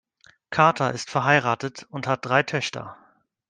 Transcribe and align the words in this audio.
Carter 0.49 0.93
ist 0.93 1.11
verheiratet 1.11 1.85
und 1.91 2.07
hat 2.07 2.25
drei 2.25 2.41
Töchter. 2.41 2.97